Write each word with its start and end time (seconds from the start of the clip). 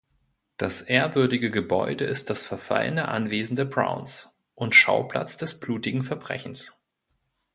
Das 0.57 0.81
ehrwürdige 0.81 1.51
Gebäude 1.51 2.05
ist 2.05 2.31
das 2.31 2.47
verfallende 2.47 3.07
Anwesen 3.07 3.55
der 3.55 3.65
Browns 3.65 4.35
und 4.55 4.73
Schauplatz 4.73 5.37
des 5.37 5.59
blutigen 5.59 6.01
Verbrechens. 6.01 6.75